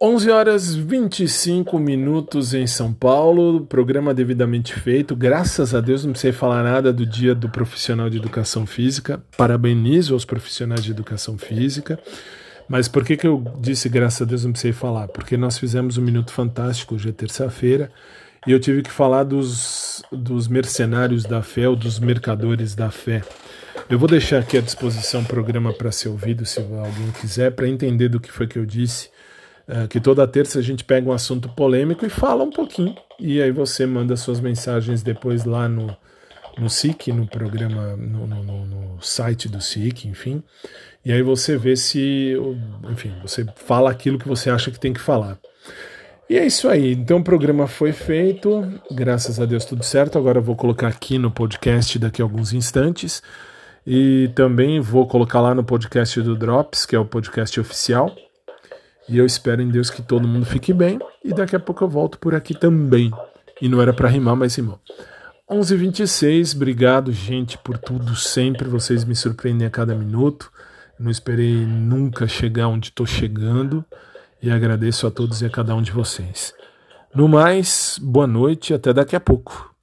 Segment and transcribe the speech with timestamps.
[0.00, 5.16] 11 horas 25 minutos em São Paulo, programa devidamente feito.
[5.16, 9.20] Graças a Deus não precisei falar nada do dia do profissional de educação física.
[9.36, 11.98] Parabenizo aos profissionais de educação física.
[12.68, 15.08] Mas por que, que eu disse graças a Deus não precisei falar?
[15.08, 17.90] Porque nós fizemos um Minuto Fantástico, hoje é terça-feira,
[18.46, 23.20] e eu tive que falar dos, dos mercenários da fé ou dos mercadores da fé.
[23.90, 27.66] Eu vou deixar aqui à disposição o programa para ser ouvido, se alguém quiser, para
[27.66, 29.08] entender do que foi que eu disse
[29.68, 32.96] é, que toda terça a gente pega um assunto polêmico e fala um pouquinho.
[33.20, 35.94] E aí você manda suas mensagens depois lá no,
[36.56, 40.42] no SIC, no programa, no, no, no site do SIC, enfim.
[41.04, 42.34] E aí você vê se,
[42.90, 45.38] enfim, você fala aquilo que você acha que tem que falar.
[46.30, 46.92] E é isso aí.
[46.92, 50.16] Então o programa foi feito, graças a Deus tudo certo.
[50.16, 53.22] Agora eu vou colocar aqui no podcast daqui a alguns instantes.
[53.86, 58.14] E também vou colocar lá no podcast do Drops, que é o podcast oficial.
[59.08, 60.98] E eu espero em Deus que todo mundo fique bem.
[61.24, 63.10] E daqui a pouco eu volto por aqui também.
[63.60, 64.78] E não era para rimar, mas rimou.
[65.50, 66.54] 11:26.
[66.54, 68.68] Obrigado, gente, por tudo sempre.
[68.68, 70.52] Vocês me surpreendem a cada minuto.
[70.98, 73.84] Não esperei nunca chegar onde estou chegando.
[74.42, 76.54] E agradeço a todos e a cada um de vocês.
[77.14, 79.74] No mais, boa noite e até daqui a pouco.